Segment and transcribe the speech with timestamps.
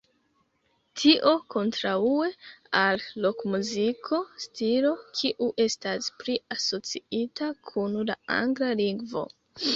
[1.01, 2.29] Tio kontraŭe
[2.83, 9.27] al rokmuziko, stilo kiu estas pli asociita kun la angla lingvo.